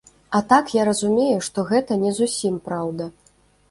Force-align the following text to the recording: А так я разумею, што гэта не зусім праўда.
А 0.37 0.39
так 0.53 0.71
я 0.77 0.85
разумею, 0.89 1.37
што 1.51 1.69
гэта 1.71 2.01
не 2.07 2.19
зусім 2.23 2.61
праўда. 2.69 3.15